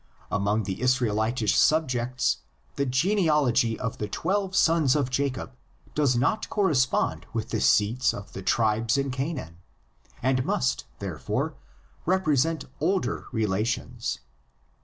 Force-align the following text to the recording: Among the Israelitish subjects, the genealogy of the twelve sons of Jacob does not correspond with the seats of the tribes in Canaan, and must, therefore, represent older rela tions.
Among 0.31 0.63
the 0.63 0.81
Israelitish 0.81 1.55
subjects, 1.55 2.37
the 2.75 2.87
genealogy 2.87 3.77
of 3.79 3.99
the 3.99 4.07
twelve 4.07 4.55
sons 4.55 4.95
of 4.95 5.11
Jacob 5.11 5.51
does 5.93 6.15
not 6.17 6.49
correspond 6.49 7.27
with 7.33 7.49
the 7.49 7.61
seats 7.61 8.11
of 8.11 8.33
the 8.33 8.41
tribes 8.41 8.97
in 8.97 9.11
Canaan, 9.11 9.57
and 10.23 10.43
must, 10.43 10.85
therefore, 10.97 11.53
represent 12.07 12.65
older 12.79 13.27
rela 13.31 13.63
tions. 13.63 14.21